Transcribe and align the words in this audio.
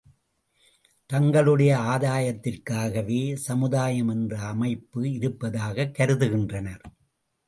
தங்களுடைய 1.05 1.77
ஆதாயத்திற்காகவே 1.77 3.35
சமுதாயம் 3.35 4.07
என்ற 4.07 4.39
அமைப்பு 4.39 5.11
இருப்பதாகக் 5.11 5.93
கருதுகின்றனர். 5.93 6.81